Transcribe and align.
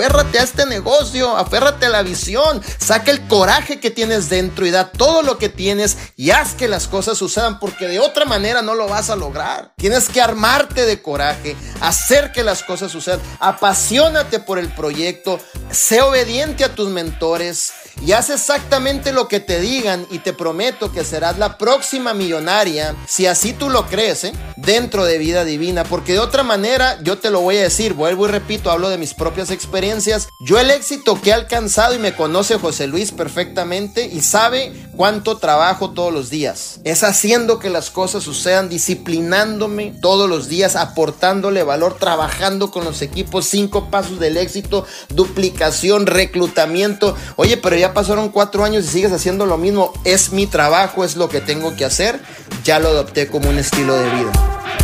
aférrate 0.00 0.38
a 0.38 0.42
este 0.42 0.64
negocio, 0.64 1.36
aférrate 1.36 1.84
a 1.84 1.90
la 1.90 2.02
visión, 2.02 2.62
saca 2.78 3.10
el 3.10 3.26
coraje 3.28 3.80
que 3.80 3.90
tienes 3.90 4.30
dentro 4.30 4.64
y 4.64 4.70
da 4.70 4.90
todo 4.90 5.22
lo 5.22 5.36
que 5.36 5.50
tienes 5.50 5.98
y 6.16 6.30
haz 6.30 6.54
que 6.54 6.68
las 6.68 6.88
cosas 6.88 7.18
sucedan 7.18 7.58
porque 7.60 7.86
de 7.86 7.98
otra 7.98 8.24
manera 8.24 8.62
no 8.62 8.74
lo 8.74 8.88
vas 8.88 9.10
a 9.10 9.16
lograr. 9.16 9.74
Tienes 9.76 10.08
que 10.08 10.22
armarte 10.22 10.86
de 10.86 11.02
coraje, 11.02 11.54
hacer 11.82 12.32
que 12.32 12.42
las 12.42 12.62
cosas 12.62 12.90
sucedan, 12.90 13.20
apasionate 13.40 14.40
por 14.40 14.58
el 14.58 14.74
proyecto, 14.74 15.38
sé 15.70 16.00
obediente 16.00 16.64
a 16.64 16.74
tus 16.74 16.88
mentores 16.88 17.72
y 18.04 18.12
haz 18.12 18.30
exactamente 18.30 19.12
lo 19.12 19.28
que 19.28 19.40
te 19.40 19.60
digan 19.60 20.06
y 20.10 20.20
te 20.20 20.32
prometo 20.32 20.92
que 20.92 21.04
serás 21.04 21.38
la 21.38 21.58
próxima 21.58 22.14
millonaria, 22.14 22.96
si 23.06 23.26
así 23.26 23.52
tú 23.52 23.70
lo 23.70 23.86
crees, 23.86 24.24
¿eh? 24.24 24.32
dentro 24.56 25.04
de 25.04 25.18
vida 25.18 25.44
divina, 25.44 25.84
porque 25.84 26.12
de 26.12 26.18
otra 26.18 26.42
manera 26.42 26.98
yo 27.02 27.18
te 27.18 27.30
lo 27.30 27.40
voy 27.40 27.58
a 27.58 27.62
decir, 27.62 27.94
vuelvo 27.94 28.26
y 28.26 28.30
repito, 28.30 28.70
hablo 28.70 28.88
de 28.88 28.98
mis 28.98 29.14
propias 29.14 29.50
experiencias, 29.50 30.28
yo 30.40 30.58
el 30.58 30.70
éxito 30.70 31.20
que 31.20 31.30
he 31.30 31.32
alcanzado 31.34 31.94
y 31.94 31.98
me 31.98 32.14
conoce 32.14 32.58
José 32.58 32.86
Luis 32.86 33.12
perfectamente 33.12 34.06
y 34.06 34.20
sabe 34.20 34.72
cuánto 35.00 35.38
trabajo 35.38 35.92
todos 35.92 36.12
los 36.12 36.28
días, 36.28 36.80
es 36.84 37.04
haciendo 37.04 37.58
que 37.58 37.70
las 37.70 37.88
cosas 37.88 38.22
sucedan, 38.22 38.68
disciplinándome 38.68 39.94
todos 40.02 40.28
los 40.28 40.46
días, 40.46 40.76
aportándole 40.76 41.62
valor, 41.62 41.96
trabajando 41.98 42.70
con 42.70 42.84
los 42.84 43.00
equipos, 43.00 43.46
cinco 43.46 43.90
pasos 43.90 44.20
del 44.20 44.36
éxito, 44.36 44.84
duplicación, 45.08 46.04
reclutamiento, 46.04 47.16
oye, 47.36 47.56
pero 47.56 47.76
ya 47.76 47.94
pasaron 47.94 48.28
cuatro 48.28 48.62
años 48.62 48.84
y 48.84 48.88
sigues 48.88 49.12
haciendo 49.12 49.46
lo 49.46 49.56
mismo, 49.56 49.94
es 50.04 50.32
mi 50.32 50.46
trabajo, 50.46 51.02
es 51.02 51.16
lo 51.16 51.30
que 51.30 51.40
tengo 51.40 51.74
que 51.76 51.86
hacer, 51.86 52.20
ya 52.62 52.78
lo 52.78 52.88
adopté 52.88 53.26
como 53.26 53.48
un 53.48 53.56
estilo 53.56 53.94
de 53.94 54.04
vida. 54.10 54.79